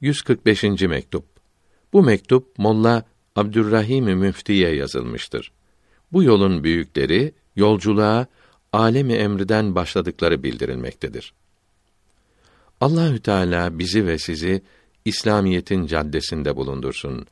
[0.00, 0.62] 145.
[0.82, 1.24] mektup.
[1.92, 3.04] Bu mektup Molla
[3.36, 5.52] Abdurrahim Müftiye yazılmıştır.
[6.12, 8.26] Bu yolun büyükleri yolculuğa
[8.72, 11.34] alemi emriden başladıkları bildirilmektedir.
[12.80, 14.62] Allahü Teala bizi ve sizi
[15.04, 17.26] İslamiyetin caddesinde bulundursun.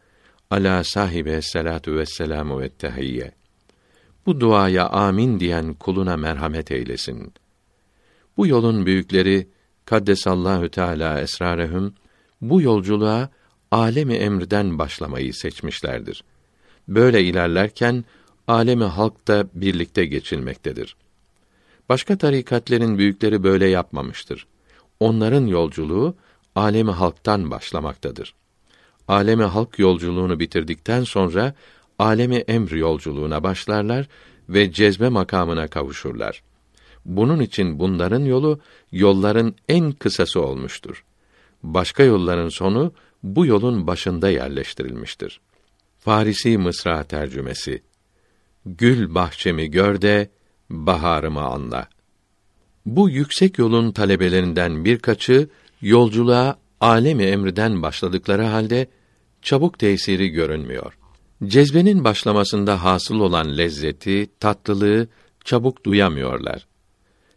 [0.50, 3.32] Ala sahibe salatu ve selamu ve tehiyye.
[4.26, 7.32] Bu duaya amin diyen kuluna merhamet eylesin.
[8.36, 9.48] Bu yolun büyükleri
[9.84, 11.94] Kaddesallahu Teala esrarehum
[12.41, 13.30] bu yolculuğa
[13.70, 16.24] alemi emrden başlamayı seçmişlerdir.
[16.88, 18.05] Böyle ilerlerken
[18.48, 20.96] alemi halk da birlikte geçilmektedir.
[21.88, 24.46] Başka tarikatlerin büyükleri böyle yapmamıştır.
[25.01, 26.15] Onların yolculuğu
[26.55, 28.34] alemi halktan başlamaktadır.
[29.09, 31.55] Alemi halk yolculuğunu bitirdikten sonra
[31.98, 34.09] alemi emr yolculuğuna başlarlar
[34.48, 36.43] ve cezbe makamına kavuşurlar.
[37.05, 38.60] Bunun için bunların yolu
[38.93, 41.05] yolların en kısası olmuştur.
[41.62, 45.40] Başka yolların sonu bu yolun başında yerleştirilmiştir.
[45.98, 47.82] Farisi Mısra tercümesi
[48.66, 50.30] Gül bahçemi gör de
[50.70, 51.88] baharımı anla.
[52.87, 55.48] Bu yüksek yolun talebelerinden birkaçı
[55.82, 58.87] yolculuğa alemi emriden başladıkları halde
[59.43, 60.98] çabuk tesiri görünmüyor.
[61.45, 65.09] Cezbenin başlamasında hasıl olan lezzeti, tatlılığı
[65.44, 66.66] çabuk duyamıyorlar.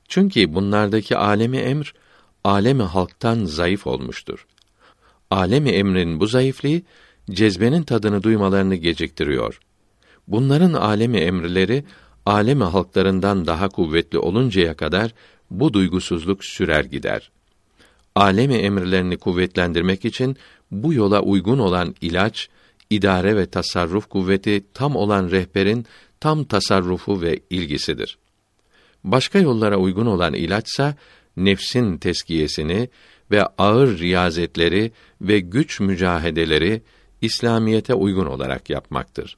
[0.08, 1.94] Çünkü bunlardaki alemi emr
[2.44, 4.48] alemi halktan zayıf olmuştur.
[5.32, 6.82] Alemi emrin bu zayıflığı
[7.32, 9.60] cezbenin tadını duymalarını geciktiriyor.
[10.28, 11.84] Bunların alemi emrileri
[12.26, 15.14] alemi halklarından daha kuvvetli oluncaya kadar
[15.52, 17.32] bu duygusuzluk sürer gider.
[18.16, 20.38] Alemi emirlerini kuvvetlendirmek için
[20.72, 22.50] bu yola uygun olan ilaç,
[22.90, 25.86] idare ve tasarruf kuvveti tam olan rehberin
[26.20, 28.18] tam tasarrufu ve ilgisidir.
[29.04, 30.96] Başka yollara uygun olan ilaçsa
[31.46, 32.90] nefsin teskiyesini
[33.32, 36.82] ve ağır riyazetleri ve güç mücahedeleri
[37.22, 39.38] İslamiyete uygun olarak yapmaktır.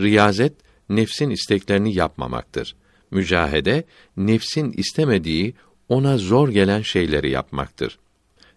[0.00, 0.52] Riyazet
[0.88, 2.76] nefsin isteklerini yapmamaktır.
[3.10, 3.84] Mücahede
[4.16, 5.54] nefsin istemediği,
[5.88, 7.98] ona zor gelen şeyleri yapmaktır.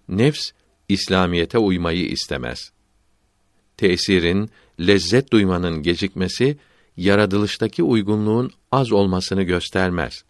[0.09, 0.51] Nefs
[0.89, 2.71] İslamiyete uymayı istemez.
[3.77, 6.57] Tesirin, lezzet duymanın gecikmesi
[6.97, 10.23] yaratılıştaki uygunluğun az olmasını göstermez.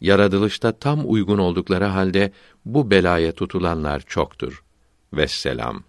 [0.00, 2.32] Yaratılışta tam uygun oldukları halde
[2.64, 4.64] bu belaya tutulanlar çoktur.
[5.12, 5.84] Vesselam.